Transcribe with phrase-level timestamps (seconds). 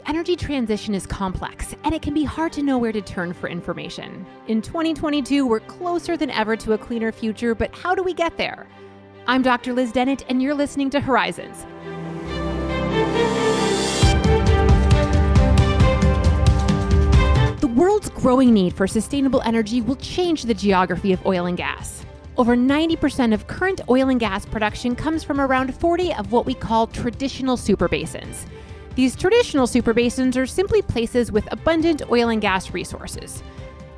[0.00, 3.34] the energy transition is complex and it can be hard to know where to turn
[3.34, 4.24] for information.
[4.48, 8.38] In 2022, we're closer than ever to a cleaner future, but how do we get
[8.38, 8.66] there?
[9.26, 9.74] I'm Dr.
[9.74, 11.66] Liz Dennett, and you're listening to Horizons.
[17.60, 22.06] The world's growing need for sustainable energy will change the geography of oil and gas.
[22.38, 26.54] Over 90% of current oil and gas production comes from around 40 of what we
[26.54, 28.46] call traditional superbasins.
[28.96, 33.42] These traditional superbasins are simply places with abundant oil and gas resources.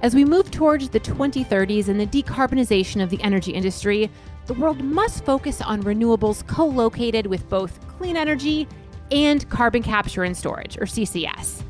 [0.03, 4.11] As we move towards the 2030s and the decarbonization of the energy industry,
[4.47, 8.69] the world must focus on renewables co located with both clean energy
[9.11, 11.63] and carbon capture and storage, or CCS.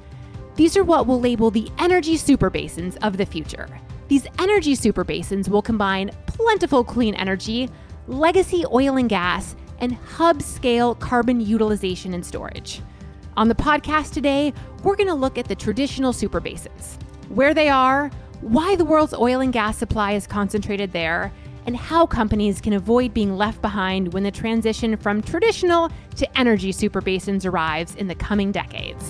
[0.57, 3.69] These are what we'll label the energy superbasins of the future.
[4.09, 7.69] These energy superbasins will combine plentiful clean energy,
[8.07, 12.81] legacy oil and gas, and hub scale carbon utilization and storage.
[13.34, 14.52] On the podcast today,
[14.83, 18.11] we're going to look at the traditional superbasins, where they are,
[18.42, 21.33] why the world's oil and gas supply is concentrated there,
[21.64, 26.74] and how companies can avoid being left behind when the transition from traditional to energy
[26.74, 29.06] superbasins arrives in the coming decades.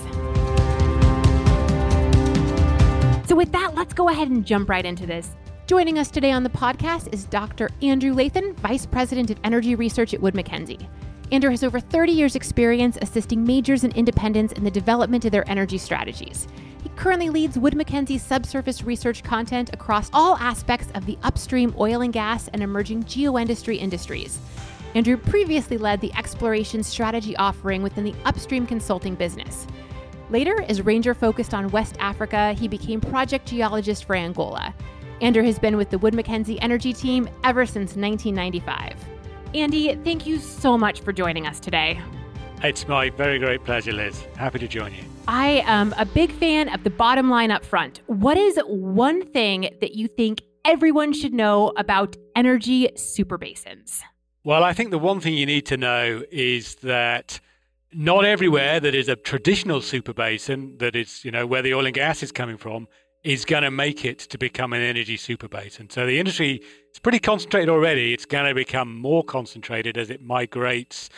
[3.29, 5.35] So, with that, let's go ahead and jump right into this.
[5.67, 7.71] Joining us today on the podcast is Dr.
[7.81, 10.89] Andrew Latham, Vice President of Energy Research at Wood Mackenzie.
[11.33, 15.49] Andrew has over 30 years' experience assisting majors and independents in the development of their
[15.49, 16.47] energy strategies.
[16.83, 22.03] He currently leads Wood Mackenzie's subsurface research content across all aspects of the upstream oil
[22.03, 24.41] and gas and emerging geoenergy industries.
[24.95, 29.67] Andrew previously led the exploration strategy offering within the upstream consulting business.
[30.29, 34.75] Later, as ranger focused on West Africa, he became project geologist for Angola.
[35.23, 39.12] Andrew has been with the Wood Mackenzie Energy Team ever since 1995.
[39.55, 42.01] Andy, thank you so much for joining us today.
[42.63, 44.25] It's my very great pleasure, Liz.
[44.37, 45.03] Happy to join you.
[45.29, 48.01] I am a big fan of the bottom line up front.
[48.07, 54.01] What is one thing that you think everyone should know about energy superbasins?
[54.43, 57.39] Well, I think the one thing you need to know is that
[57.93, 61.95] not everywhere that is a traditional superbasin, that is, you know, where the oil and
[61.95, 62.89] gas is coming from,
[63.25, 65.91] is going to make it to become an energy superbasin.
[65.93, 66.61] So the industry
[66.93, 68.13] is pretty concentrated already.
[68.13, 71.09] It's going to become more concentrated as it migrates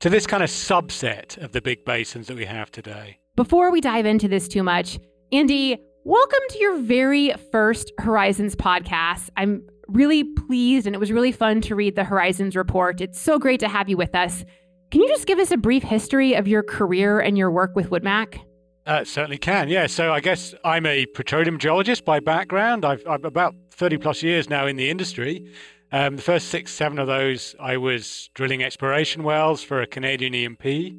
[0.00, 3.18] to this kind of subset of the big basins that we have today.
[3.36, 4.98] Before we dive into this too much,
[5.30, 9.30] Andy, welcome to your very first Horizons podcast.
[9.36, 13.00] I'm really pleased and it was really fun to read the Horizons report.
[13.00, 14.44] It's so great to have you with us.
[14.90, 17.90] Can you just give us a brief history of your career and your work with
[17.90, 18.40] Woodmac?
[18.84, 19.86] Uh, certainly can, yeah.
[19.86, 22.84] So I guess I'm a petroleum geologist by background.
[22.84, 25.52] I've, I've about 30 plus years now in the industry.
[25.92, 30.34] Um, the first six, seven of those, I was drilling exploration wells for a Canadian
[30.34, 30.98] E&P.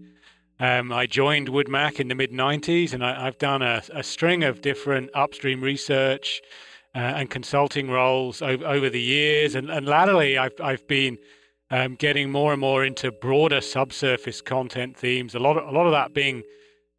[0.59, 4.43] Um, I joined Woodmac in the mid 90s, and I, have done a, a, string
[4.43, 6.41] of different upstream research
[6.95, 9.55] uh, and consulting roles over, over the years.
[9.55, 11.17] And, and latterly, I've, I've been
[11.71, 15.33] um, getting more and more into broader subsurface content themes.
[15.33, 16.43] A lot of a lot of that being,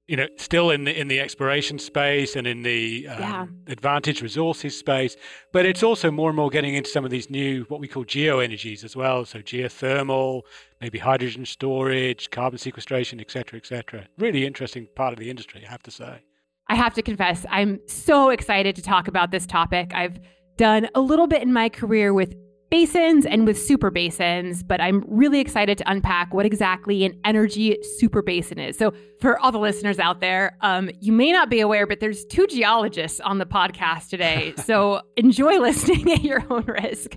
[0.07, 3.47] you know, still in the in the exploration space and in the um, yeah.
[3.69, 5.17] advantage resources space,
[5.53, 8.05] but it's also more and more getting into some of these new what we call
[8.05, 9.25] geoenergies as well.
[9.25, 10.43] So geothermal,
[10.81, 14.07] maybe hydrogen storage, carbon sequestration, etc., etc.
[14.19, 16.23] Really interesting part of the industry, I have to say.
[16.69, 19.93] I have to confess, I'm so excited to talk about this topic.
[19.95, 20.19] I've
[20.57, 22.35] done a little bit in my career with
[22.75, 27.79] basins and with super basins, but I'm really excited to unpack what exactly an energy
[27.99, 28.77] super basin is.
[28.77, 32.25] So, for all the listeners out there, um, you may not be aware, but there's
[32.25, 34.55] two geologists on the podcast today.
[34.65, 37.15] so, enjoy listening at your own risk.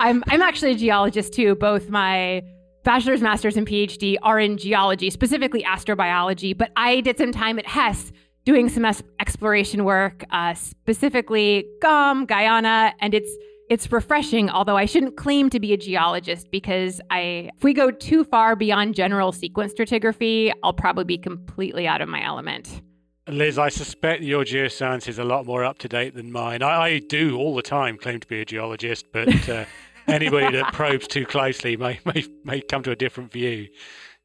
[0.00, 1.54] I'm, I'm actually a geologist too.
[1.54, 2.40] Both my
[2.82, 7.66] bachelor's, master's, and PhD are in geology, specifically astrobiology, but I did some time at
[7.66, 8.10] Hess
[8.46, 8.86] doing some
[9.20, 13.30] exploration work, uh, specifically GOM, Guyana, and it's
[13.70, 17.90] it's refreshing, although I shouldn't claim to be a geologist because I if we go
[17.90, 22.82] too far beyond general sequence stratigraphy, I'll probably be completely out of my element.
[23.26, 26.62] Liz, I suspect your geoscience is a lot more up to date than mine.
[26.62, 29.64] I, I, do all the time claim to be a geologist, but uh,
[30.06, 33.68] anybody that probes too closely may, may, may come to a different view.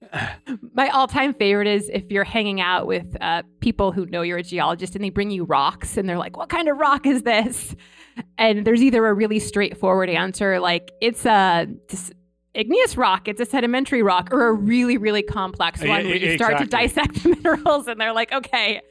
[0.73, 4.37] My all time favorite is if you're hanging out with uh, people who know you're
[4.37, 7.23] a geologist and they bring you rocks and they're like, What kind of rock is
[7.23, 7.75] this?
[8.37, 11.67] And there's either a really straightforward answer, like it's a
[12.53, 16.57] igneous rock, it's a sedimentary rock, or a really, really complex one where you start
[16.57, 18.81] to dissect the minerals and they're like, okay,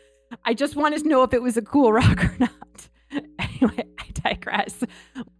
[0.44, 2.88] I just wanted to know if it was a cool rock or not.
[3.38, 4.84] anyway, I digress.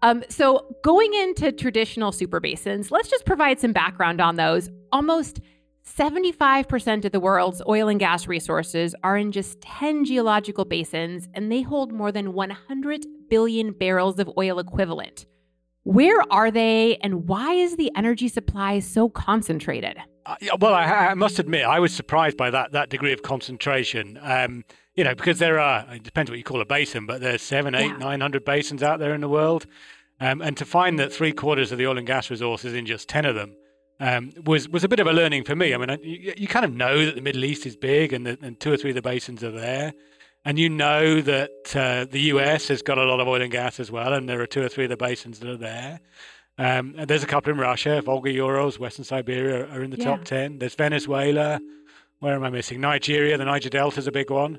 [0.02, 4.70] Um, so, going into traditional super basins, let's just provide some background on those.
[4.92, 5.40] Almost
[5.96, 11.50] 75% of the world's oil and gas resources are in just 10 geological basins, and
[11.50, 15.26] they hold more than 100 billion barrels of oil equivalent.
[15.84, 19.96] Where are they, and why is the energy supply so concentrated?
[20.26, 24.18] Uh, well, I, I, must admit, I was surprised by that that degree of concentration.
[24.20, 24.64] Um,
[24.94, 27.74] you know, because there are, it depends what you call a basin, but there's seven,
[27.74, 27.96] eight, yeah.
[27.96, 29.66] nine hundred basins out there in the world.
[30.20, 33.08] Um, and to find that three quarters of the oil and gas resources in just
[33.08, 33.54] 10 of them
[34.00, 35.74] um, was was a bit of a learning for me.
[35.74, 38.38] I mean, you, you kind of know that the Middle East is big, and, the,
[38.42, 39.92] and two or three of the basins are there,
[40.44, 43.80] and you know that uh, the US has got a lot of oil and gas
[43.80, 46.00] as well, and there are two or three of the basins that are there.
[46.58, 50.04] Um, and there's a couple in Russia, Volga Urals, Western Siberia are in the yeah.
[50.04, 50.58] top ten.
[50.58, 51.60] There's Venezuela.
[52.20, 52.80] Where am I missing?
[52.80, 53.38] Nigeria.
[53.38, 54.58] The Niger Delta is a big one.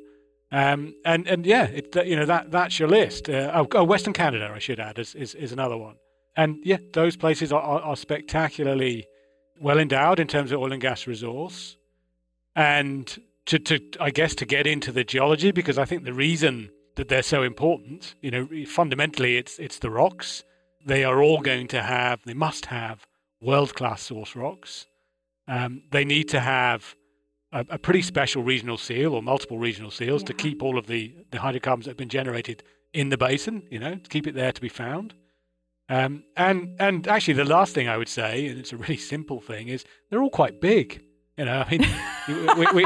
[0.52, 3.30] Um, and and yeah, it, you know that that's your list.
[3.30, 5.96] Uh, oh, oh, Western Canada, I should add, is, is, is another one.
[6.36, 9.06] And yeah, those places are, are, are spectacularly
[9.60, 11.78] well endowed in terms of oil and gas resource.
[12.56, 16.70] And to, to, I guess, to get into the geology, because I think the reason
[16.96, 20.44] that they're so important, you know, fundamentally it's, it's the rocks.
[20.86, 23.08] They are all going to have, they must have
[23.42, 24.86] world class source rocks.
[25.48, 26.96] Um, they need to have
[27.52, 30.28] a, a, pretty special regional seal or multiple regional seals yeah.
[30.28, 32.64] to keep all of the, the hydrocarbons that have been generated
[32.94, 35.16] in the basin, you know, to keep it there to be found.
[35.90, 39.42] Um, and and actually, the last thing I would say, and it's a really simple
[39.42, 41.04] thing, is they're all quite big.
[41.36, 41.88] You know, I mean,
[42.58, 42.86] we, we,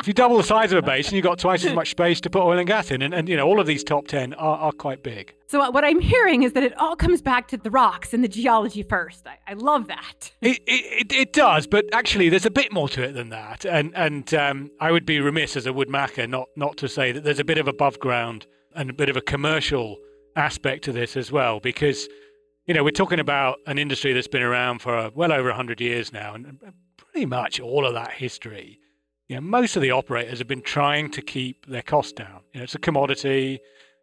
[0.00, 2.30] if you double the size of a basin, you've got twice as much space to
[2.30, 4.56] put oil and gas in, and, and you know, all of these top ten are,
[4.56, 5.34] are quite big.
[5.48, 8.28] So what I'm hearing is that it all comes back to the rocks and the
[8.28, 9.26] geology first.
[9.26, 10.32] I, I love that.
[10.40, 13.94] It, it, it does, but actually, there's a bit more to it than that, and
[13.94, 17.38] and um, I would be remiss as a woodmaker not not to say that there's
[17.38, 19.98] a bit of above ground and a bit of a commercial
[20.36, 22.08] aspect to this as well, because
[22.66, 26.12] you know, we're talking about an industry that's been around for well over 100 years
[26.12, 26.58] now, and
[26.96, 28.78] pretty much all of that history,
[29.28, 32.40] you know, most of the operators have been trying to keep their costs down.
[32.52, 33.60] You know, it's a commodity.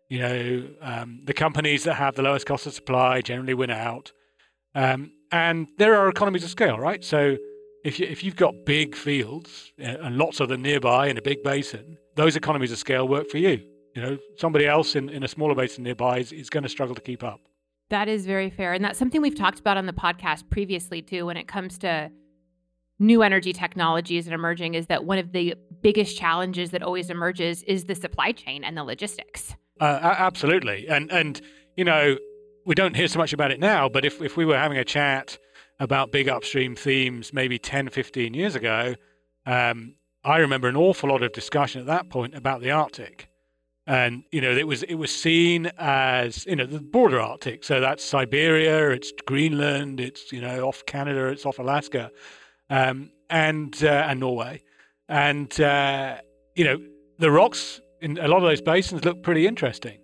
[0.10, 4.12] You know, um, the companies that have the lowest cost of supply generally win out,
[4.76, 7.04] um, and there are economies of scale, right?
[7.04, 7.38] So
[7.86, 11.44] if you, if you've got big fields and lots of them nearby in a big
[11.44, 13.64] basin, those economies of scale work for you.
[13.96, 16.96] You know, somebody else in, in a smaller basin nearby is, is going to struggle
[16.96, 17.42] to keep up.
[17.92, 18.72] That is very fair.
[18.72, 22.10] And that's something we've talked about on the podcast previously, too, when it comes to
[23.00, 27.64] new energy technologies and emerging, is that one of the biggest challenges that always emerges
[27.64, 29.56] is the supply chain and the logistics.
[29.82, 30.88] Uh, absolutely.
[30.88, 31.42] And, and,
[31.76, 32.16] you know,
[32.66, 34.86] we don't hear so much about it now, but if, if we were having a
[34.86, 35.38] chat
[35.78, 38.96] about big upstream themes maybe 10, 15 years ago,
[39.46, 43.31] um, I remember an awful lot of discussion at that point about the Arctic
[43.88, 47.80] and you know it was it was seen as you know the border Arctic, so
[47.80, 52.12] that's Siberia, it's Greenland, it's you know off Canada, it's off Alaska,
[52.70, 54.62] um, and uh, and Norway,
[55.10, 56.18] and uh,
[56.56, 56.80] you know
[57.18, 60.00] the rocks in a lot of those basins look pretty interesting,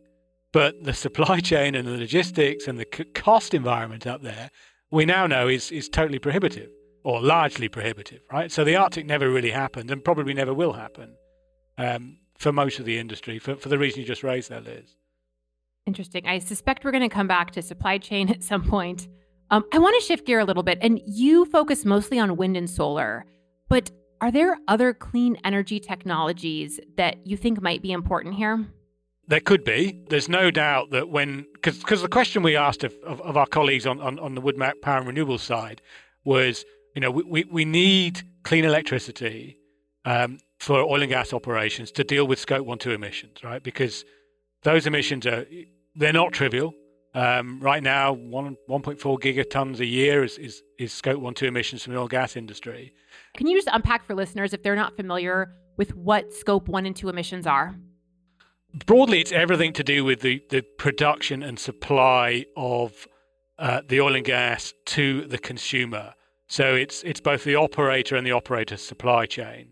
[0.52, 4.50] but the supply chain and the logistics and the cost environment up there,
[4.92, 6.70] we now know is is totally prohibitive
[7.04, 8.52] or largely prohibitive, right?
[8.52, 11.16] So the Arctic never really happened and probably never will happen.
[11.78, 14.96] Um, for most of the industry for, for the reason you just raised there, Liz.
[15.86, 16.28] Interesting.
[16.28, 19.08] I suspect we're going to come back to supply chain at some point.
[19.50, 22.58] Um, I want to shift gear a little bit, and you focus mostly on wind
[22.58, 23.26] and solar,
[23.70, 28.68] but are there other clean energy technologies that you think might be important here?
[29.28, 30.04] There could be.
[30.10, 33.86] There's no doubt that when, because the question we asked of, of, of, our colleagues
[33.86, 35.82] on, on, on the WoodMac Power and Renewables side
[36.24, 36.66] was,
[36.96, 39.58] you know, we, we, we need clean electricity
[40.06, 43.62] um, for oil and gas operations to deal with scope 1 2 emissions, right?
[43.64, 44.06] Because
[44.64, 45.46] those emissions are
[45.96, 46.74] they're not trivial.
[47.14, 51.84] Um, right now, one, 1.4 gigatons a year is, is, is scope 1 2 emissions
[51.84, 52.94] from the oil and gas industry.
[53.36, 56.96] Can you just unpack for listeners if they're not familiar with what scope 1 and
[56.96, 57.76] 2 emissions are?
[58.86, 63.08] Broadly, it's everything to do with the, the production and supply of
[63.58, 66.14] uh, the oil and gas to the consumer.
[66.48, 69.72] So it's it's both the operator and the operator's supply chain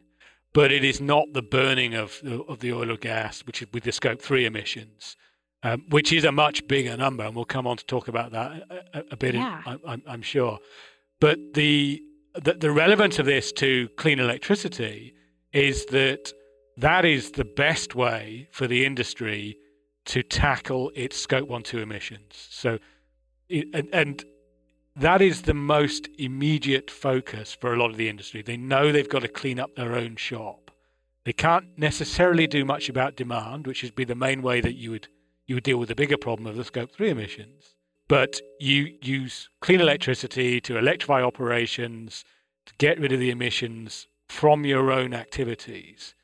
[0.56, 3.84] but it is not the burning of of the oil or gas, which is with
[3.84, 5.18] the scope three emissions,
[5.64, 8.52] um, which is a much bigger number, and we'll come on to talk about that
[8.94, 9.36] a, a bit.
[9.36, 9.62] Yeah.
[9.68, 10.58] In, I, I'm sure,
[11.20, 12.02] but the,
[12.42, 15.14] the the relevance of this to clean electricity
[15.52, 16.32] is that
[16.78, 19.58] that is the best way for the industry
[20.06, 22.48] to tackle its scope one two emissions.
[22.50, 22.80] So,
[23.50, 24.24] and, and
[24.96, 28.42] that is the most immediate focus for a lot of the industry.
[28.42, 30.72] They know they've got to clean up their own shop.
[31.26, 34.92] They can't necessarily do much about demand, which would be the main way that you
[34.92, 35.08] would
[35.48, 37.76] you would deal with the bigger problem of the scope three emissions.
[38.08, 42.24] But you use clean electricity to electrify operations,
[42.66, 46.16] to get rid of the emissions from your own activities.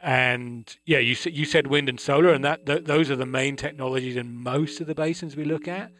[0.00, 3.56] And yeah, you you said wind and solar, and that th- those are the main
[3.56, 5.92] technologies in most of the basins we look at.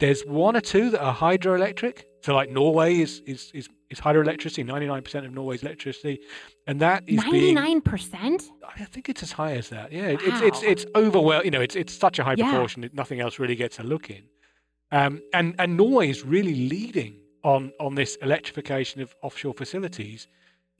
[0.00, 2.04] There's one or two that are hydroelectric.
[2.22, 6.20] So like Norway is is is, is hydroelectricity, 99% of Norway's electricity,
[6.66, 8.48] and that is 99%.
[8.66, 9.92] I think it's as high as that.
[9.92, 10.18] Yeah, wow.
[10.22, 11.44] it's it's it's overwhelming.
[11.44, 12.50] You know, it's it's such a high yeah.
[12.50, 14.24] proportion that nothing else really gets a look in.
[14.90, 20.28] Um, and and Norway is really leading on on this electrification of offshore facilities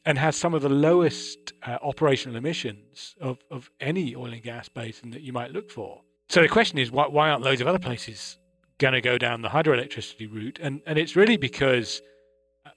[0.07, 4.67] and has some of the lowest uh, operational emissions of, of any oil and gas
[4.67, 6.01] basin that you might look for.
[6.31, 8.39] So the question is, why, why aren't loads of other places
[8.81, 10.59] going to go down the hydroelectricity route?
[10.61, 12.03] And, and it's really because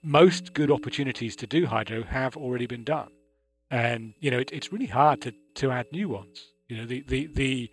[0.04, 3.10] most good opportunities to do hydro have already been done.
[3.72, 6.46] And, you know, it, it's really hard to, to add new ones.
[6.68, 7.72] You know, the, the, the,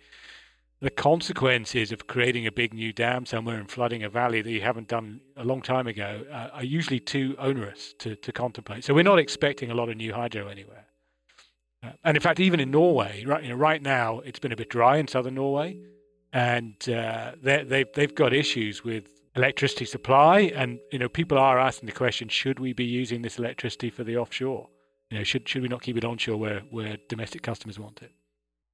[0.79, 4.61] the consequences of creating a big new dam somewhere and flooding a valley that you
[4.61, 8.83] haven't done a long time ago uh, are usually too onerous to, to contemplate.
[8.83, 10.87] So we're not expecting a lot of new hydro anywhere.
[11.83, 14.55] Uh, and in fact, even in Norway, right, you know, right now it's been a
[14.55, 15.77] bit dry in southern Norway,
[16.33, 21.87] and uh, they've they've got issues with electricity supply, and you know people are asking
[21.87, 24.69] the question: Should we be using this electricity for the offshore?
[25.09, 28.11] You know, should should we not keep it onshore where where domestic customers want it?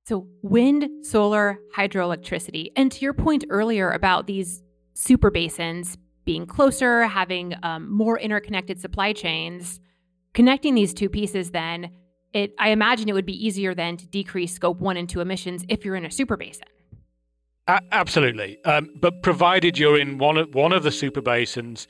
[0.05, 2.71] So, wind, solar, hydroelectricity.
[2.77, 8.79] And to your point earlier about these super basins being closer, having um, more interconnected
[8.79, 9.81] supply chains,
[10.33, 11.91] connecting these two pieces, then
[12.31, 15.65] it, I imagine it would be easier then to decrease scope one and two emissions
[15.67, 16.67] if you're in a super basin.
[17.67, 18.63] A- absolutely.
[18.63, 21.88] Um, but provided you're in one of, one of the super basins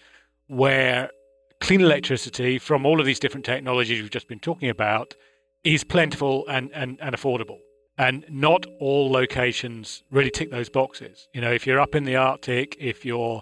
[0.48, 1.12] where
[1.60, 5.15] clean electricity from all of these different technologies we've just been talking about
[5.63, 7.60] is plentiful and, and, and affordable.
[7.98, 11.27] And not all locations really tick those boxes.
[11.34, 13.41] You know, if you're up in the Arctic, if you're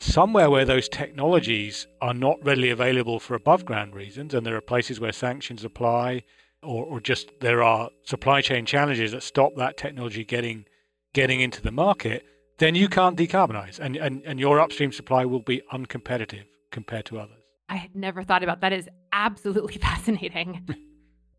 [0.00, 4.60] somewhere where those technologies are not readily available for above ground reasons, and there are
[4.60, 6.24] places where sanctions apply,
[6.64, 10.64] or, or just there are supply chain challenges that stop that technology getting
[11.12, 12.24] getting into the market,
[12.58, 17.18] then you can't decarbonize, and, and, and your upstream supply will be uncompetitive compared to
[17.18, 17.42] others.
[17.68, 18.72] I had never thought about that.
[18.72, 20.66] Is absolutely fascinating.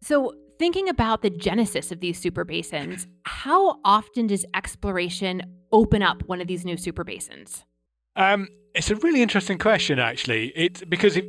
[0.01, 6.23] so thinking about the genesis of these super basins, how often does exploration open up
[6.27, 7.63] one of these new super basins?
[8.15, 10.51] Um, it's a really interesting question, actually.
[10.55, 11.25] It's because it,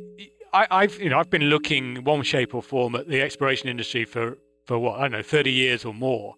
[0.53, 4.05] I, have you know I've been looking one shape or form at the exploration industry
[4.05, 6.35] for for what I don't know thirty years or more,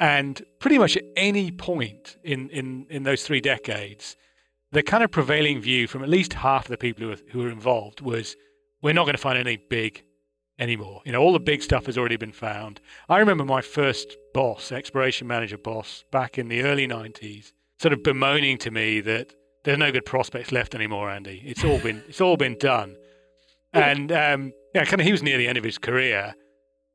[0.00, 4.16] and pretty much at any point in in in those three decades,
[4.72, 7.38] the kind of prevailing view from at least half of the people who were, who
[7.40, 8.34] were involved was
[8.82, 10.02] we're not going to find any big
[10.58, 11.02] anymore.
[11.04, 12.80] You know, all the big stuff has already been found.
[13.08, 18.02] I remember my first boss, exploration manager boss, back in the early 90s, sort of
[18.02, 21.42] bemoaning to me that there's no good prospects left anymore, Andy.
[21.44, 22.96] It's all been it's all been done.
[23.72, 26.34] And um, yeah, kind of he was near the end of his career.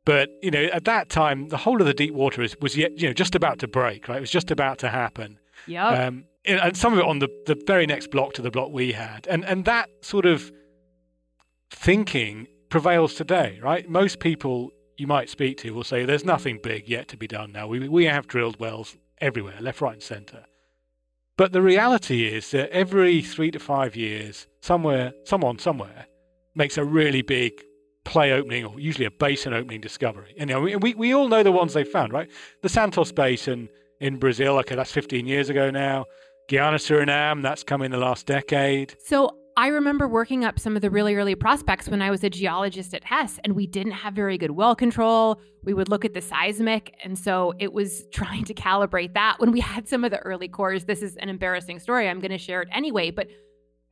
[0.06, 3.00] But you know, at that time, the whole of the deep water was, was yet
[3.00, 4.08] you know just about to break.
[4.08, 5.40] Right, it was just about to happen.
[5.68, 5.88] Yeah.
[5.88, 8.92] Um, and some of it on the the very next block to the block we
[8.92, 10.52] had, and and that sort of
[11.72, 13.90] thinking prevails today, right?
[13.90, 17.52] Most people you might speak to will say there's nothing big yet to be done
[17.52, 17.68] now.
[17.68, 20.46] We, we have drilled wells everywhere, left, right, and centre.
[21.38, 26.08] But the reality is that every three to five years, somewhere, someone somewhere
[26.56, 27.62] makes a really big
[28.06, 30.34] play opening or usually a basin opening discovery.
[30.38, 32.30] And you know, we, we all know the ones they found, right?
[32.62, 33.68] The Santos Basin
[34.00, 36.06] in Brazil, okay, that's 15 years ago now.
[36.50, 38.96] Guyana Suriname, that's come in the last decade.
[39.04, 42.30] So I remember working up some of the really early prospects when I was a
[42.30, 45.40] geologist at Hess, and we didn't have very good well control.
[45.64, 49.40] We would look at the seismic, and so it was trying to calibrate that.
[49.40, 52.08] When we had some of the early cores, this is an embarrassing story.
[52.08, 53.28] I'm going to share it anyway, but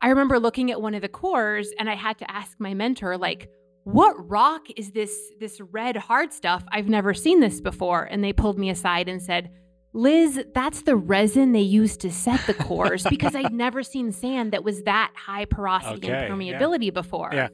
[0.01, 3.17] I remember looking at one of the cores, and I had to ask my mentor,
[3.17, 3.49] like,
[3.83, 5.31] "What rock is this?
[5.39, 6.63] This red hard stuff?
[6.71, 9.51] I've never seen this before." And they pulled me aside and said
[9.93, 14.51] Liz, that's the resin they used to set the cores because I'd never seen sand
[14.53, 16.91] that was that high porosity okay, and permeability yeah.
[16.91, 17.29] before.
[17.31, 17.49] Yeah.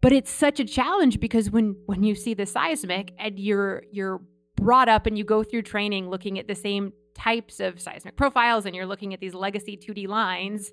[0.00, 4.20] But it's such a challenge because when when you see the seismic and you're you're
[4.56, 8.66] brought up and you go through training looking at the same types of seismic profiles
[8.66, 10.72] and you're looking at these legacy 2D lines,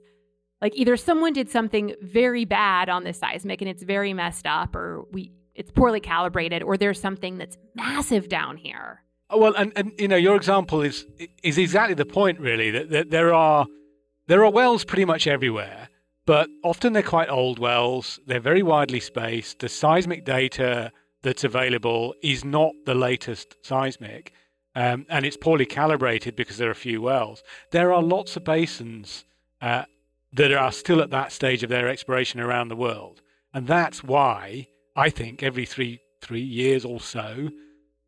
[0.61, 4.75] like either someone did something very bad on the seismic and it's very messed up
[4.75, 9.03] or we it's poorly calibrated or there's something that's massive down here.
[9.35, 11.05] Well, and, and you know, your example is
[11.43, 12.71] is exactly the point, really.
[12.71, 13.65] That, that there are
[14.27, 15.89] there are wells pretty much everywhere,
[16.25, 18.19] but often they're quite old wells.
[18.25, 19.59] They're very widely spaced.
[19.59, 20.91] The seismic data
[21.23, 24.31] that's available is not the latest seismic,
[24.75, 27.43] um, and it's poorly calibrated because there are few wells.
[27.71, 29.25] There are lots of basins
[29.61, 29.83] uh,
[30.37, 33.21] that are still at that stage of their exploration around the world.
[33.53, 37.49] And that's why I think every three three years or so,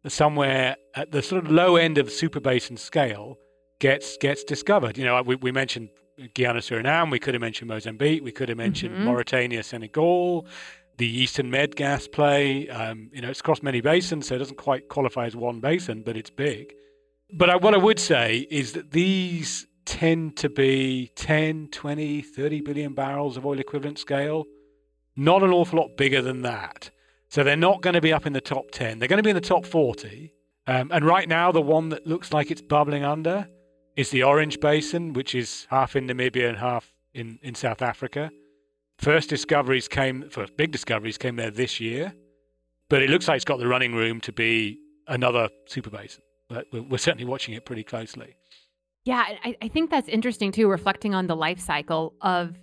[0.07, 3.37] somewhere at the sort of low end of super basin scale
[3.79, 4.97] gets gets discovered.
[4.97, 5.89] You know, we, we mentioned
[6.33, 7.11] Guyana, Suriname.
[7.11, 8.23] We could have mentioned Mozambique.
[8.23, 9.05] We could have mentioned mm-hmm.
[9.05, 10.45] Mauritania, Senegal,
[10.97, 12.69] the Eastern Med gas play.
[12.69, 16.03] Um, you know, it's across many basins, so it doesn't quite qualify as one basin,
[16.05, 16.73] but it's big.
[17.31, 22.61] But I, what I would say is that these tend to be 10, 20, 30
[22.61, 24.45] billion barrels of oil equivalent scale,
[25.15, 26.91] not an awful lot bigger than that.
[27.27, 28.99] So they're not going to be up in the top 10.
[28.99, 30.31] They're going to be in the top 40.
[30.67, 33.47] Um, and right now, the one that looks like it's bubbling under
[33.95, 38.29] is the Orange Basin, which is half in Namibia and half in, in South Africa.
[38.99, 42.13] First discoveries came, first big discoveries came there this year,
[42.89, 44.77] but it looks like it's got the running room to be
[45.07, 46.21] another super basin.
[46.47, 48.35] But we're, we're certainly watching it pretty closely.
[49.09, 52.59] Yeah, I, I think that's interesting too, reflecting on the life cycle of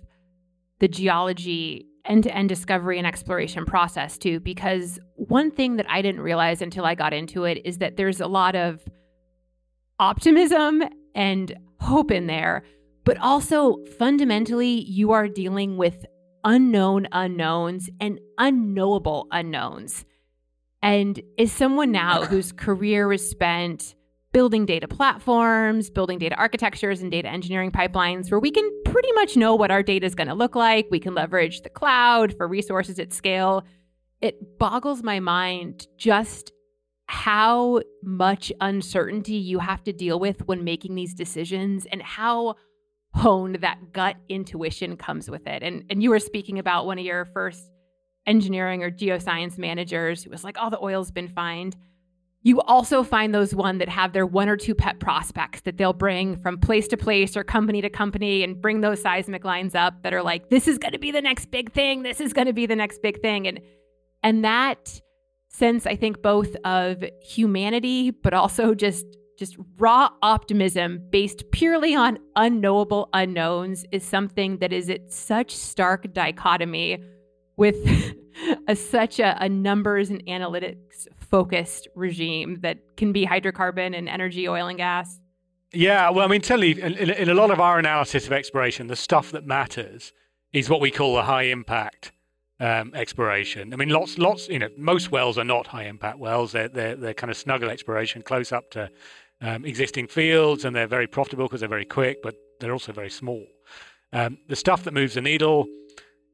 [0.79, 4.39] the geology end to end discovery and exploration process too.
[4.39, 8.21] Because one thing that I didn't realize until I got into it is that there's
[8.21, 8.79] a lot of
[9.99, 12.63] optimism and hope in there.
[13.03, 16.05] But also, fundamentally, you are dealing with
[16.45, 20.05] unknown unknowns and unknowable unknowns.
[20.81, 23.96] And as someone now whose career was spent
[24.37, 29.35] building data platforms, building data architectures, and data engineering pipelines where we can pretty much
[29.35, 32.47] know what our data is going to look like, we can leverage the cloud for
[32.47, 33.63] resources at scale.
[34.21, 36.51] It boggles my mind just
[37.07, 42.57] how much uncertainty you have to deal with when making these decisions and how
[43.15, 45.63] honed that gut intuition comes with it.
[45.63, 47.71] And and you were speaking about one of your first
[48.27, 51.75] engineering or geoscience managers who was like, "Oh, the oil's been fined."
[52.47, 55.91] You also find those one that have their one or two pet prospects that they'll
[55.91, 60.01] bring from place to place or company to company and bring those seismic lines up
[60.03, 62.03] that are like, "This is going to be the next big thing.
[62.03, 63.59] This is going to be the next big thing." And
[64.23, 65.01] and that
[65.49, 69.05] sense, I think, both of humanity, but also just
[69.37, 76.13] just raw optimism based purely on unknowable unknowns is something that is at such stark
[76.13, 77.03] dichotomy
[77.57, 77.75] with
[78.69, 84.47] a, such a, a, numbers and analytics focused regime that can be hydrocarbon and energy,
[84.47, 85.19] oil and gas.
[85.73, 88.95] Yeah, well, I mean, certainly in, in a lot of our analysis of exploration, the
[88.95, 90.13] stuff that matters
[90.53, 92.13] is what we call the high impact
[92.59, 93.73] um, exploration.
[93.73, 94.47] I mean, lots, lots.
[94.47, 96.53] You know, most wells are not high impact wells.
[96.53, 98.89] They're they're, they're kind of snuggle exploration, close up to
[99.41, 103.09] um, existing fields, and they're very profitable because they're very quick, but they're also very
[103.09, 103.45] small.
[104.13, 105.67] Um, the stuff that moves the needle,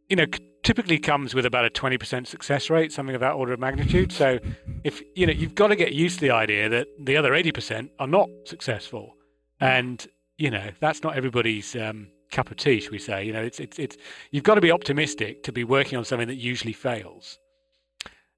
[0.09, 0.25] you know,
[0.63, 4.11] typically comes with about a 20% success rate, something of that order of magnitude.
[4.11, 4.39] So,
[4.83, 7.89] if you know, you've got to get used to the idea that the other 80%
[7.99, 9.15] are not successful,
[9.59, 10.05] and
[10.37, 13.23] you know, that's not everybody's um, cup of tea, should we say?
[13.25, 13.97] You know, it's it's it's
[14.31, 17.37] you've got to be optimistic to be working on something that usually fails.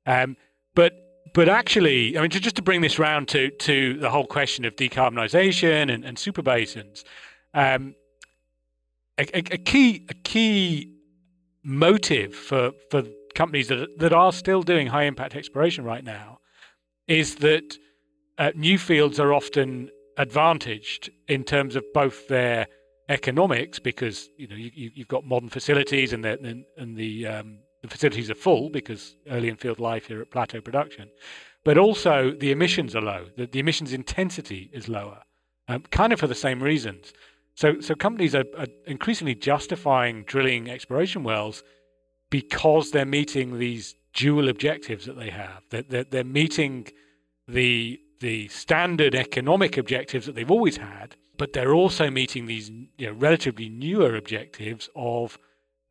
[0.05, 0.37] Um,
[0.75, 0.93] but
[1.33, 4.65] but actually, I mean, to, just to bring this round to to the whole question
[4.65, 7.03] of decarbonisation and, and super basins,
[7.53, 7.95] um,
[9.17, 10.94] a, a, a, key a key
[11.65, 16.39] motive for for companies that that are still doing high impact exploration right now
[17.07, 17.77] is that
[18.37, 22.67] uh, new fields are often advantaged in terms of both their
[23.09, 27.57] economics because you know you, have got modern facilities and the and, and the um,
[27.81, 31.09] the facilities are full because early in field life you're at plateau production,
[31.63, 33.25] but also the emissions are low.
[33.37, 35.21] The, the emissions intensity is lower,
[35.67, 37.13] um, kind of for the same reasons.
[37.55, 41.63] So so companies are, are increasingly justifying drilling exploration wells
[42.29, 45.63] because they're meeting these dual objectives that they have.
[45.71, 46.87] That they're, they're meeting
[47.47, 53.07] the the standard economic objectives that they've always had but they're also meeting these you
[53.07, 55.37] know, relatively newer objectives of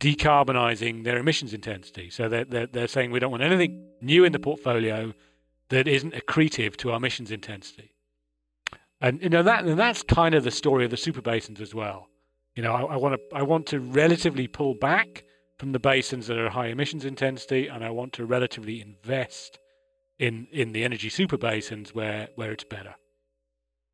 [0.01, 2.11] decarbonising their emissions intensity.
[2.11, 5.13] So they're, they're, they're saying we don't want anything new in the portfolio
[5.69, 7.94] that isn't accretive to our emissions intensity.
[9.01, 11.75] And you know that and that's kind of the story of the super basins as
[11.75, 12.09] well.
[12.55, 15.25] You know, I, want to I want to relatively pull back
[15.59, 19.59] from the basins that are high emissions intensity, and I want to relatively invest
[20.19, 22.95] in in the energy super basins where where it's better.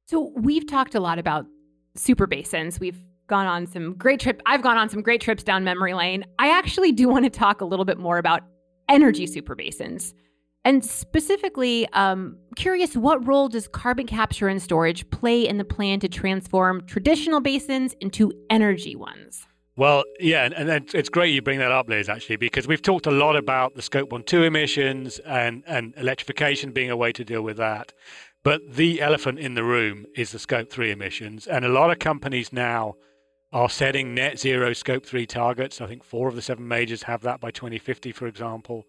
[0.08, 1.46] So we've talked a lot about
[1.96, 2.78] super basins.
[2.80, 4.42] We've gone on some great trip.
[4.44, 6.24] I've gone on some great trips down memory lane.
[6.38, 8.42] I actually do want to talk a little bit more about
[8.88, 10.12] energy super basins.
[10.64, 16.00] And specifically, um, curious what role does carbon capture and storage play in the plan
[16.00, 19.46] to transform traditional basins into energy ones?
[19.76, 23.06] Well, yeah, and, and it's great you bring that up, Liz, actually, because we've talked
[23.06, 27.24] a lot about the scope one, two emissions and, and electrification being a way to
[27.24, 27.94] deal with that.
[28.42, 31.46] But the elephant in the room is the scope three emissions.
[31.46, 32.96] And a lot of companies now
[33.52, 35.80] are setting net zero scope three targets.
[35.80, 38.84] I think four of the seven majors have that by 2050, for example.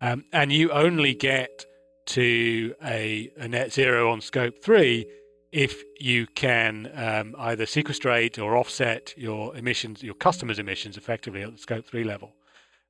[0.00, 1.66] Um, and you only get
[2.06, 5.06] to a, a, net zero on scope three
[5.52, 11.52] if you can um, either sequestrate or offset your emissions, your customers' emissions effectively at
[11.52, 12.32] the scope three level.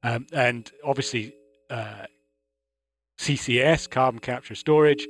[0.03, 1.35] Um, and obviously,
[1.69, 2.07] uh,
[3.19, 5.07] CCS, carbon capture storage,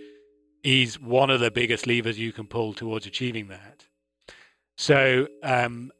[0.62, 3.86] is one of the biggest levers you can pull towards achieving that.
[4.76, 5.90] So um,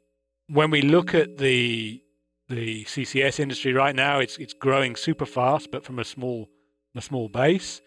[0.47, 2.01] when we look at the
[2.51, 6.49] the CCS industry right now, it's it's growing super fast, but from a small
[6.95, 7.81] a small base.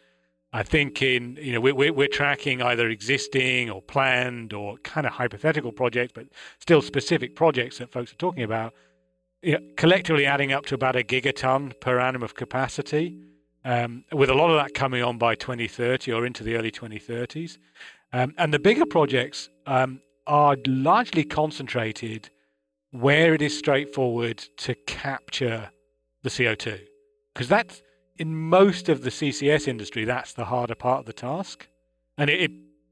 [0.52, 5.12] I think in you know we're we're tracking either existing or planned or kind of
[5.12, 6.26] hypothetical projects, but
[6.58, 8.72] still specific projects that folks are talking about.
[9.42, 13.18] You know, collectively adding up to about a gigaton per annum of capacity
[13.64, 17.58] um, with a lot of that coming on by 2030 or into the early 2030s.
[18.12, 22.30] Um, and the bigger projects um, are largely concentrated
[22.94, 25.68] where it is straightforward to capture
[26.22, 26.78] the CO2.
[27.34, 27.82] Because that's
[28.18, 31.66] in most of the CCS industry, that's the harder part of the task.
[32.16, 32.50] And it, it,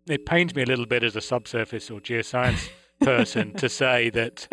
[0.08, 2.68] it pains me a little bit as a subsurface or geoscience
[3.00, 4.48] person to say that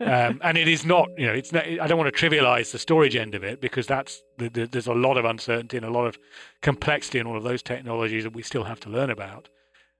[0.00, 2.78] um, and it is not you know it's not, i don't want to trivialize the
[2.78, 5.90] storage end of it because that's the, the, there's a lot of uncertainty and a
[5.90, 6.16] lot of
[6.60, 9.48] complexity in all of those technologies that we still have to learn about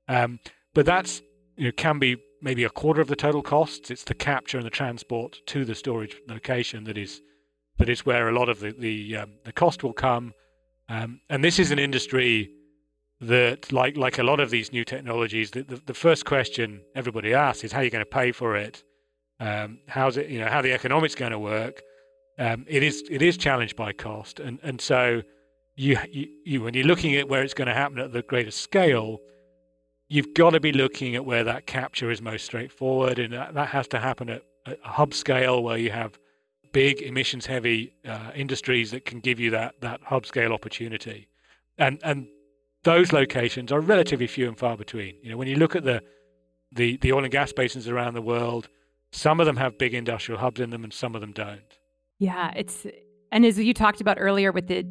[0.07, 0.39] um,
[0.75, 1.23] but that's
[1.57, 3.91] you know can be maybe a quarter of the total costs.
[3.91, 7.23] It's the capture and the transport to the storage location that is
[7.79, 10.35] that is where a lot of the the, um, the cost will come.
[10.89, 12.51] Um, and this is an industry
[13.21, 17.33] that like like a lot of these new technologies the, the, the first question everybody
[17.33, 18.83] asks is how are you going to pay for it.
[19.39, 21.83] Um, how's it you know how the economics going to work?
[22.39, 24.41] Um, it is it is challenged by cost.
[24.41, 25.23] And and so
[25.77, 28.61] you, you, you when you're looking at where it's going to happen at the greatest
[28.61, 29.19] scale
[30.13, 33.69] you've got to be looking at where that capture is most straightforward and that, that
[33.69, 36.17] has to happen at, a hub scale where you have
[36.73, 41.27] big emissions heavy uh, industries that can give you that that hub scale opportunity
[41.79, 42.29] and and
[42.85, 45.17] those locations are relatively few and far between.
[45.23, 46.03] You know, when you look at the,
[46.73, 48.69] the, the oil and gas basins around the world,
[49.13, 51.61] some of them have big industrial hubs in them and some of them don't.
[52.19, 52.87] Yeah, it's
[53.31, 54.85] and as you talked about earlier with the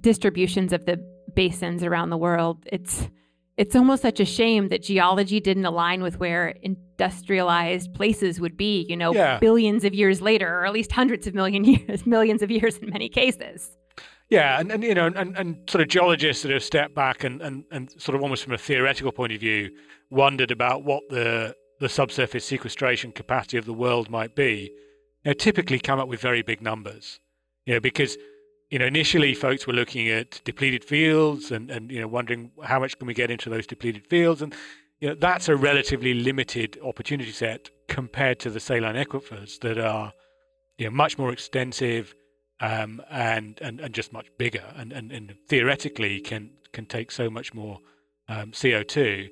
[0.00, 0.98] distributions of the
[1.34, 3.08] basins around the world, it's
[3.56, 8.84] it's almost such a shame that geology didn't align with where industrialized places would be,
[8.88, 9.38] you know, yeah.
[9.38, 12.90] billions of years later, or at least hundreds of million years, millions of years in
[12.90, 13.76] many cases.
[14.28, 17.40] Yeah, and, and you know, and, and sort of geologists that have stepped back and,
[17.40, 19.70] and, and sort of almost from a theoretical point of view
[20.10, 24.70] wondered about what the the subsurface sequestration capacity of the world might be,
[25.24, 27.20] you know, typically come up with very big numbers.
[27.66, 28.16] You know, because
[28.70, 32.80] you know initially folks were looking at depleted fields and, and you know wondering how
[32.80, 34.54] much can we get into those depleted fields and
[35.00, 40.12] you know that's a relatively limited opportunity set compared to the saline aquifers that are
[40.78, 42.14] you know much more extensive
[42.60, 47.28] um, and, and and just much bigger, and, and, and theoretically can can take so
[47.28, 47.78] much more
[48.28, 49.28] um, CO2.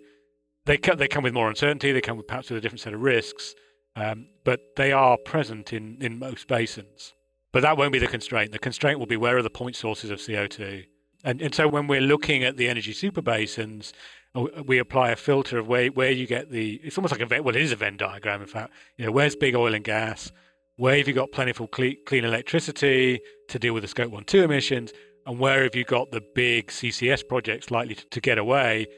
[0.66, 1.92] They come, they come with more uncertainty.
[1.92, 3.54] They come with perhaps with a different set of risks,
[3.96, 7.13] um, but they are present in, in most basins.
[7.54, 8.50] But that won't be the constraint.
[8.50, 10.86] The constraint will be where are the point sources of CO2.
[11.22, 13.92] And, and so when we're looking at the energy super basins,
[14.34, 17.42] uh, we apply a filter of where, where you get the, it's almost like a,
[17.42, 18.72] well, it is a Venn diagram, in fact.
[18.96, 20.32] You know, where's big oil and gas?
[20.78, 24.92] Where have you got plentiful clean electricity to deal with the scope 1 2 emissions?
[25.24, 28.88] And where have you got the big CCS projects likely to, to get away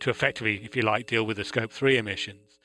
[0.00, 2.58] to effectively, if you like, deal with the scope 3 emissions?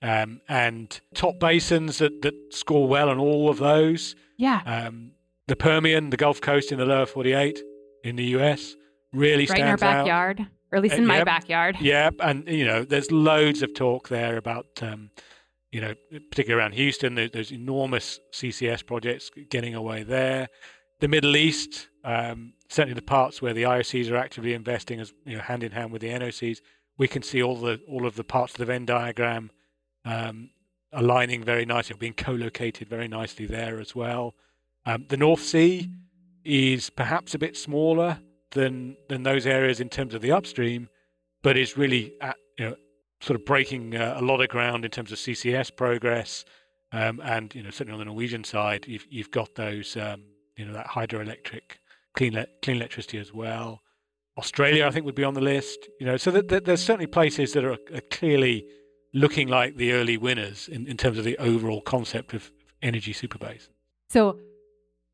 [0.00, 4.14] Um, and top basins that, that score well on all of those.
[4.36, 4.62] Yeah.
[4.64, 5.12] Um,
[5.46, 7.60] the Permian, the Gulf Coast in the lower 48
[8.02, 8.76] in the US
[9.12, 10.46] really right stands in our backyard, out.
[10.72, 11.76] or at least in uh, my yep, backyard.
[11.80, 12.14] Yep.
[12.20, 15.10] And, you know, there's loads of talk there about um,
[15.74, 15.92] you know,
[16.30, 20.48] particularly around Houston, there's enormous CCS projects getting away there.
[21.00, 25.36] The Middle East, um, certainly the parts where the IOCs are actively investing, as you
[25.36, 26.58] know, hand in hand with the NOCs,
[26.96, 29.50] we can see all the all of the parts of the Venn diagram
[30.04, 30.50] um,
[30.94, 34.34] aligning very nicely, being co-located very nicely there as well.
[34.86, 35.88] Um, the North Sea
[36.44, 38.18] is perhaps a bit smaller
[38.52, 40.88] than than those areas in terms of the upstream,
[41.42, 42.76] but is really at, you know
[43.20, 46.44] sort of breaking uh, a lot of ground in terms of CCS progress.
[46.92, 50.24] Um, and you know, certainly on the Norwegian side, you've you've got those um,
[50.56, 51.78] you know that hydroelectric
[52.14, 53.80] clean le- clean electricity as well.
[54.36, 55.88] Australia, I think, would be on the list.
[55.98, 58.66] You know, so that, that there's certainly places that are, are, clearly
[59.14, 62.50] looking like the early winners in, in terms of the overall concept of
[62.82, 63.70] energy super basins.
[64.10, 64.38] So,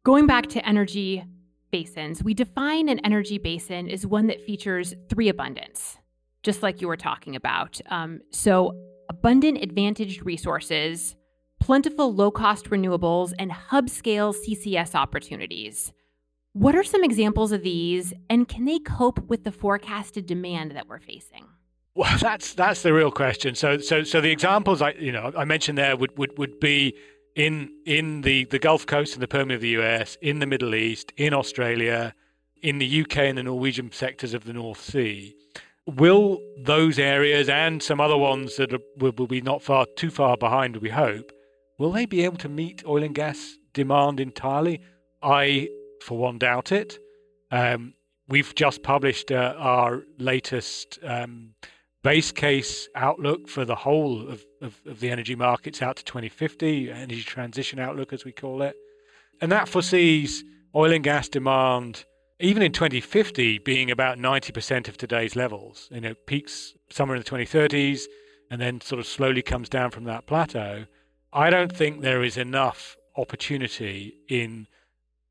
[0.05, 1.25] going back to energy
[1.71, 5.99] basins, we define an energy basin as one that features three abundance
[6.43, 7.81] just like you were talking about.
[7.91, 8.75] Um, so,
[9.09, 11.17] abundant advantaged resources,
[11.59, 15.93] plentiful low cost renewables, and hub scale CCS opportunities.
[16.53, 20.89] What are some examples of these, and can they cope with the forecasted demand that
[20.89, 21.47] we're facing?
[21.95, 23.55] Well, that's that's the real question.
[23.55, 26.97] So, so, so the examples I you know I mentioned there would, would, would be
[27.35, 30.75] in in the, the Gulf Coast and the Permian of the US, in the Middle
[30.75, 32.15] East, in Australia,
[32.63, 35.35] in the UK and the Norwegian sectors of the North Sea.
[35.87, 40.11] Will those areas and some other ones that are, will, will be not far too
[40.11, 41.33] far behind, we hope,
[41.79, 44.81] will they be able to meet oil and gas demand entirely?
[45.23, 45.69] I,
[46.03, 46.99] for one, doubt it.
[47.51, 47.95] Um,
[48.29, 51.55] we've just published uh, our latest um,
[52.03, 56.91] base case outlook for the whole of, of, of, the energy markets out to 2050,
[56.91, 58.75] energy transition outlook, as we call it.
[59.41, 62.05] And that foresees oil and gas demand,
[62.39, 65.89] even in 2050, being about 90% of today's levels.
[65.91, 68.03] You know, peaks somewhere in the 2030s
[68.51, 70.87] and then sort of slowly comes down from that plateau.
[71.33, 74.67] I don't think there is enough opportunity in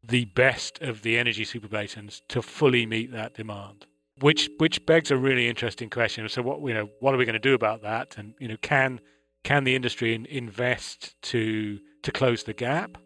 [0.03, 3.86] the best of the energy superbasins to fully meet that demand
[4.21, 6.27] which which begs a really interesting question.
[6.29, 8.17] So what you know, what are we going to do about that?
[8.17, 8.99] And you know, can
[9.43, 12.97] can the industry invest to to close the gap?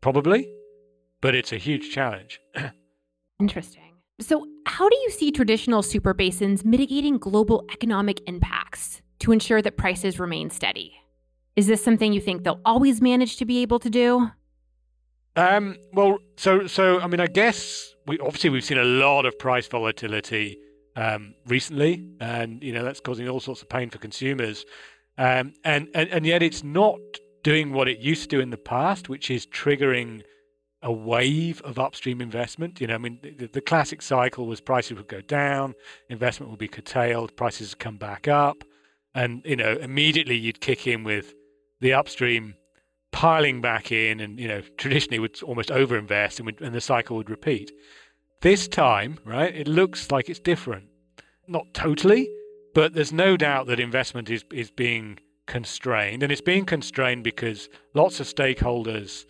[0.00, 0.50] Probably,
[1.20, 2.40] but it's a huge challenge.
[3.40, 3.90] Interesting.
[4.20, 9.76] So, how do you see traditional super basins mitigating global economic impacts to ensure that
[9.76, 10.94] prices remain steady?
[11.56, 14.30] Is this something you think they'll always manage to be able to do?
[15.36, 19.38] Um, well, so so I mean, I guess we obviously we've seen a lot of
[19.38, 20.58] price volatility
[20.96, 24.66] um, recently, and you know that's causing all sorts of pain for consumers.
[25.16, 26.98] Um, and, and and yet it's not
[27.44, 30.22] doing what it used to do in the past, which is triggering
[30.82, 32.80] a wave of upstream investment.
[32.80, 35.74] You know, I mean, the, the classic cycle was prices would go down,
[36.08, 38.64] investment would be curtailed, prices would come back up,
[39.14, 41.32] and you know immediately you'd kick in with
[41.80, 42.54] the upstream
[43.12, 47.30] piling back in, and you know traditionally would almost overinvest, and, and the cycle would
[47.30, 47.70] repeat.
[48.42, 50.86] This time, right, it looks like it's different.
[51.46, 52.26] Not totally,
[52.74, 57.68] but there's no doubt that investment is is being constrained, and it's being constrained because
[57.92, 59.26] lots of stakeholders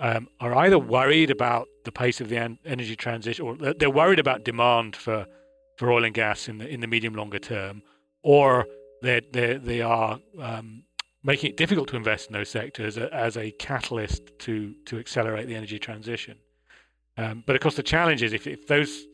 [0.00, 4.18] um, are either worried about the pace of the en- energy transition, or they're worried
[4.18, 5.26] about demand for
[5.78, 7.82] for oil and gas in the in the medium longer term,
[8.22, 8.66] or
[9.02, 10.84] they they they are um,
[11.24, 15.54] making it difficult to invest in those sectors as a catalyst to to accelerate the
[15.54, 16.36] energy transition.
[17.16, 19.06] Um, but of course, the challenge is if, if those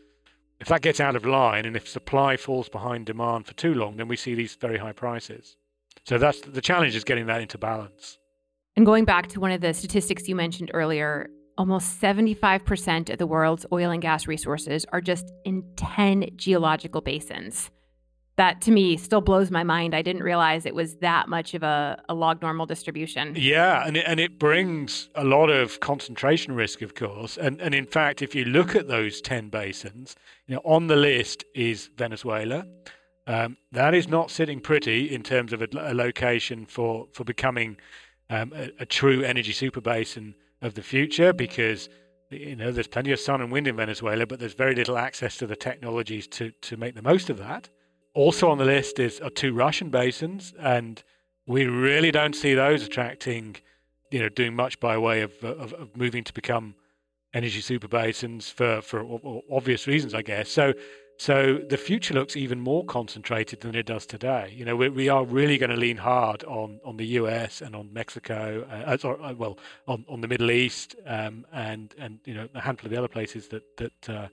[0.60, 3.96] if that gets out of line and if supply falls behind demand for too long,
[3.96, 5.56] then we see these very high prices.
[6.04, 8.18] So that's the challenge is getting that into balance.
[8.76, 13.26] And going back to one of the statistics you mentioned earlier, almost 75% of the
[13.26, 17.70] world's oil and gas resources are just in 10 geological basins
[18.38, 19.94] that to me still blows my mind.
[19.94, 23.34] I didn't realize it was that much of a, a log normal distribution.
[23.36, 27.36] Yeah, and it, and it brings a lot of concentration risk, of course.
[27.36, 30.96] And and in fact, if you look at those ten basins, you know, on the
[30.96, 32.64] list is Venezuela.
[33.26, 37.76] Um, that is not sitting pretty in terms of a, a location for for becoming
[38.30, 41.90] um, a, a true energy super basin of the future because
[42.30, 45.36] you know there's plenty of sun and wind in Venezuela, but there's very little access
[45.38, 47.68] to the technologies to to make the most of that.
[48.14, 51.02] Also on the list is are two Russian basins, and
[51.46, 53.56] we really don't see those attracting,
[54.10, 56.74] you know, doing much by way of of, of moving to become
[57.34, 60.50] energy super basins for for obvious reasons, I guess.
[60.50, 60.74] So.
[61.20, 64.54] So the future looks even more concentrated than it does today.
[64.54, 67.74] You know, we, we are really going to lean hard on, on the US and
[67.74, 72.34] on Mexico, uh, or, uh, well, on, on the Middle East, um, and and you
[72.34, 74.28] know a handful of the other places that that uh,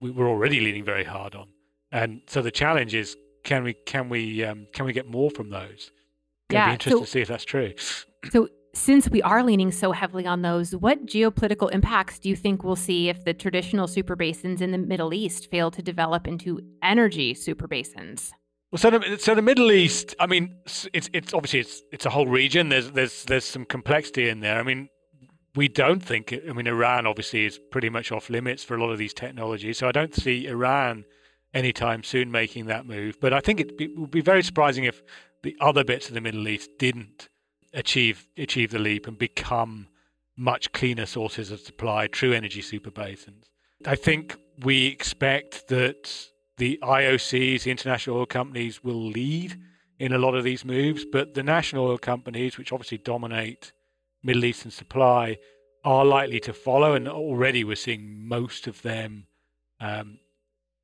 [0.00, 1.48] we, we're already leaning very hard on.
[1.92, 5.50] And so the challenge is, can we can we um, can we get more from
[5.50, 5.90] those?
[6.48, 7.72] It'll yeah, be interesting so, to see if that's true.
[8.30, 12.62] So since we are leaning so heavily on those, what geopolitical impacts do you think
[12.62, 16.60] we'll see if the traditional super basins in the Middle East fail to develop into
[16.82, 18.32] energy super basins?
[18.70, 22.10] Well, so the, so the Middle East, I mean, it's it's obviously it's it's a
[22.10, 22.68] whole region.
[22.68, 24.60] There's there's there's some complexity in there.
[24.60, 24.88] I mean,
[25.56, 26.32] we don't think.
[26.48, 29.78] I mean, Iran obviously is pretty much off limits for a lot of these technologies.
[29.78, 31.04] So I don't see Iran
[31.52, 33.18] anytime soon making that move.
[33.20, 35.02] But I think it would be very surprising if
[35.42, 37.28] the other bits of the Middle East didn't
[37.72, 39.88] achieve achieve the leap and become
[40.36, 43.50] much cleaner sources of supply, true energy super basins.
[43.86, 49.58] I think we expect that the IOCs, the international oil companies, will lead
[49.98, 53.72] in a lot of these moves, but the national oil companies, which obviously dominate
[54.22, 55.38] Middle Eastern supply,
[55.84, 56.94] are likely to follow.
[56.94, 59.26] And already we're seeing most of them
[59.78, 60.18] um,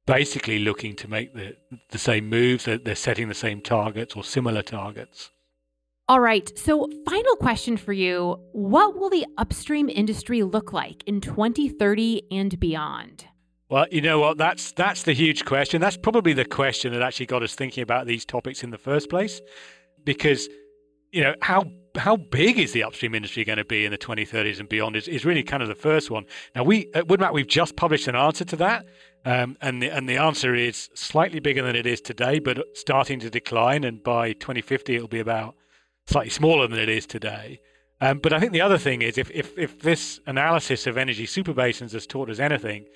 [0.07, 1.57] basically looking to make the
[1.91, 2.65] the same moves.
[2.65, 5.31] They're, they're setting the same targets or similar targets.
[6.09, 6.57] All right.
[6.57, 12.59] So, final question for you What will the upstream industry look like in 2030 and
[12.61, 13.27] beyond?
[13.69, 14.39] Well, you know what?
[14.39, 15.81] That's that's the huge question.
[15.81, 19.11] That's probably the question that actually got us thinking about these topics in the first
[19.11, 19.41] place,
[20.05, 20.49] because
[21.11, 21.65] you know how
[21.97, 25.09] how big is the upstream industry going to be in the 2030s and beyond is,
[25.09, 26.25] is really kind of the first one.
[26.55, 28.87] Now we at Woodmac we've just published an answer to that,
[29.25, 33.21] um, and the and the answer is slightly bigger than it is today, but starting
[33.21, 35.55] to decline, and by 2050 it'll be about
[36.07, 37.61] slightly smaller than it is today.
[38.01, 41.27] Um, but I think the other thing is if, if, if this analysis of energy
[41.27, 42.87] super basins has taught us anything,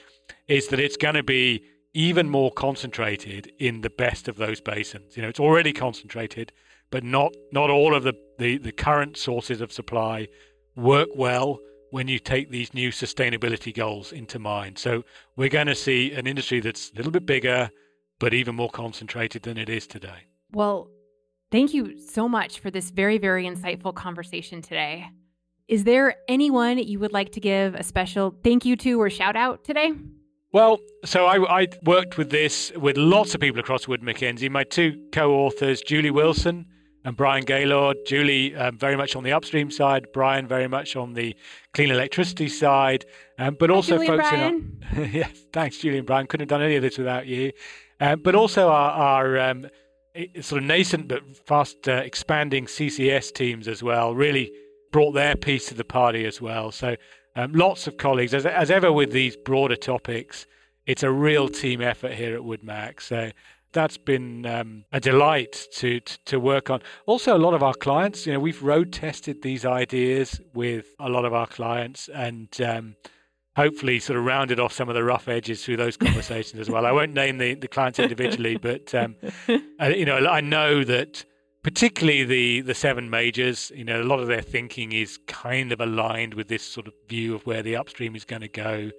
[0.46, 5.16] is that it's going to be even more concentrated in the best of those basins.
[5.16, 6.52] You know, it's already concentrated,
[6.90, 10.26] but not not all of the, the, the current sources of supply
[10.74, 14.79] work well when you take these new sustainability goals into mind.
[14.79, 15.05] So
[15.37, 17.70] we're going to see an industry that's a little bit bigger,
[18.18, 20.26] but even more concentrated than it is today.
[20.53, 20.90] Well,
[21.50, 25.09] Thank you so much for this very, very insightful conversation today.
[25.66, 29.35] Is there anyone you would like to give a special thank you to or shout
[29.35, 29.92] out today?
[30.53, 34.48] Well, so I, I worked with this with lots of people across Wood Mackenzie.
[34.48, 36.66] My two co-authors, Julie Wilson
[37.04, 37.96] and Brian Gaylord.
[38.06, 41.34] Julie um, very much on the upstream side, Brian very much on the
[41.74, 43.04] clean electricity side,
[43.38, 45.10] um, but Hi, also Julie folks and in.
[45.12, 46.26] yes, thanks, Julie and Brian.
[46.26, 47.52] Couldn't have done any of this without you.
[48.00, 49.66] Um, but also our, our um,
[50.40, 54.52] sort of nascent but fast uh, expanding CCS teams as well really
[54.90, 56.72] brought their piece to the party as well.
[56.72, 56.96] So
[57.36, 60.46] um, lots of colleagues, as, as ever with these broader topics,
[60.86, 63.00] it's a real team effort here at Woodmac.
[63.00, 63.30] So
[63.72, 66.80] that's been um, a delight to, to, work on.
[67.06, 71.09] Also, a lot of our clients, you know, we've road tested these ideas with a
[71.09, 72.96] lot of our clients, and um,
[73.56, 76.87] hopefully sort of rounded off some of the rough edges through those conversations as well.
[76.87, 79.16] I won't name the, the clients individually, but um,
[79.80, 81.24] uh, you know, I know that
[81.62, 85.80] particularly the the seven majors, you know, a lot of their thinking is kind of
[85.80, 88.90] aligned with this sort of view of where the upstream is going to go.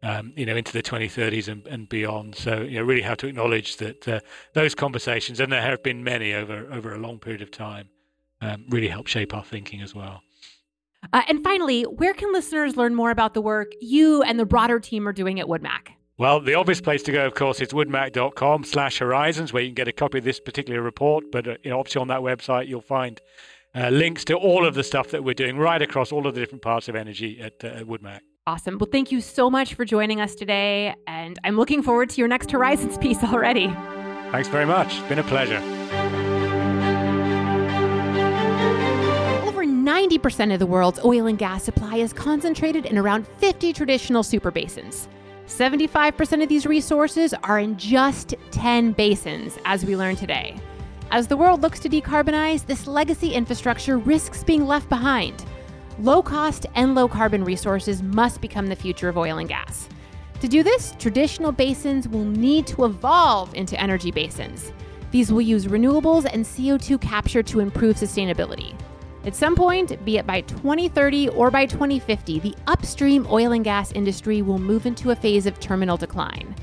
[0.00, 2.36] Um, you know, into the 2030s and, and beyond.
[2.36, 4.20] So, you know, really have to acknowledge that uh,
[4.52, 7.88] those conversations, and there have been many over over a long period of time,
[8.40, 10.22] um, really help shape our thinking as well.
[11.12, 14.78] Uh, and finally, where can listeners learn more about the work you and the broader
[14.78, 15.88] team are doing at Woodmac?
[16.18, 19.76] Well, the obvious place to go, of course, is woodmac.com slash horizons, where you can
[19.76, 21.30] get a copy of this particular report.
[21.30, 23.20] But uh, you know, obviously on that website, you'll find
[23.74, 26.40] uh, links to all of the stuff that we're doing right across all of the
[26.40, 28.20] different parts of energy at, uh, at Woodmac.
[28.48, 28.78] Awesome.
[28.78, 30.94] Well, thank you so much for joining us today.
[31.06, 33.66] And I'm looking forward to your next Horizons piece already.
[34.32, 34.96] Thanks very much.
[34.96, 35.58] It's been a pleasure.
[39.46, 44.22] Over 90% of the world's oil and gas supply is concentrated in around 50 traditional
[44.22, 45.10] super basins.
[45.46, 50.58] 75% of these resources are in just 10 basins, as we learned today.
[51.10, 55.44] As the world looks to decarbonize, this legacy infrastructure risks being left behind.
[56.00, 59.88] Low cost and low carbon resources must become the future of oil and gas.
[60.40, 64.72] To do this, traditional basins will need to evolve into energy basins.
[65.10, 68.78] These will use renewables and CO2 capture to improve sustainability.
[69.24, 73.90] At some point, be it by 2030 or by 2050, the upstream oil and gas
[73.90, 76.54] industry will move into a phase of terminal decline.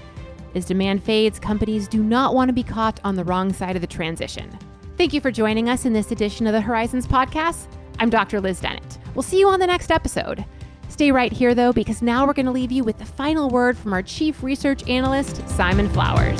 [0.56, 3.82] As demand fades, companies do not want to be caught on the wrong side of
[3.82, 4.58] the transition.
[4.95, 7.67] Thank you for joining us in this edition of the Horizons Podcast.
[7.97, 8.41] I'm Dr.
[8.41, 8.97] Liz Dennett.
[9.13, 10.43] We'll see you on the next episode.
[10.89, 13.77] Stay right here, though, because now we're going to leave you with the final word
[13.77, 16.39] from our Chief Research Analyst, Simon Flowers.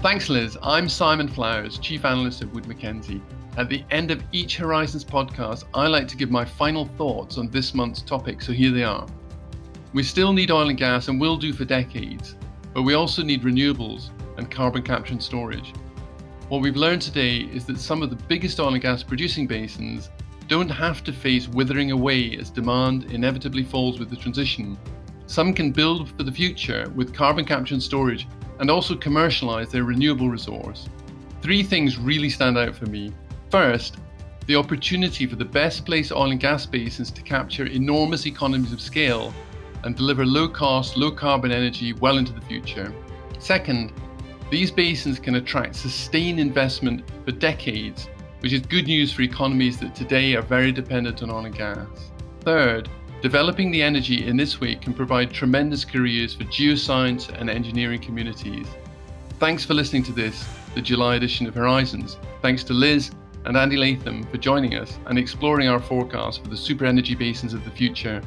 [0.00, 0.58] Thanks, Liz.
[0.62, 3.22] I'm Simon Flowers, Chief Analyst at Wood Mackenzie.
[3.56, 7.48] At the end of each Horizons podcast, I like to give my final thoughts on
[7.48, 9.06] this month's topic, so here they are.
[9.94, 12.36] We still need oil and gas and will do for decades,
[12.74, 15.72] but we also need renewables and carbon capture and storage.
[16.50, 20.10] What we've learned today is that some of the biggest oil and gas producing basins
[20.48, 24.76] don't have to face withering away as demand inevitably falls with the transition.
[25.26, 28.26] Some can build for the future with carbon capture and storage
[28.58, 30.88] and also commercialize their renewable resource.
[31.40, 33.12] Three things really stand out for me.
[33.48, 33.98] First,
[34.48, 38.80] the opportunity for the best placed oil and gas basins to capture enormous economies of
[38.80, 39.32] scale
[39.84, 42.92] and deliver low cost, low carbon energy well into the future.
[43.38, 43.92] Second,
[44.50, 48.08] these basins can attract sustained investment for decades,
[48.40, 51.86] which is good news for economies that today are very dependent on oil and gas.
[52.40, 52.88] Third,
[53.22, 58.66] Developing the energy in this way can provide tremendous careers for geoscience and engineering communities.
[59.38, 62.16] Thanks for listening to this, the July edition of Horizons.
[62.40, 63.10] Thanks to Liz
[63.44, 67.52] and Andy Latham for joining us and exploring our forecast for the super energy basins
[67.52, 68.22] of the future.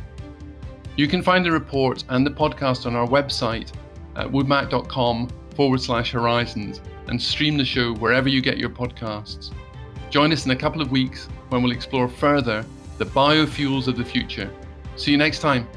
[0.96, 3.72] You can find the report and the podcast on our website
[4.16, 9.52] at woodmac.com forward slash horizons and stream the show wherever you get your podcasts.
[10.10, 12.66] Join us in a couple of weeks when we'll explore further
[12.98, 14.50] the biofuels of the future.
[14.96, 15.68] See you next time.